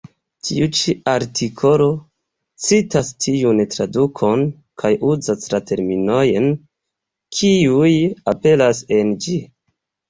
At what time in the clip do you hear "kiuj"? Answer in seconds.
7.39-7.95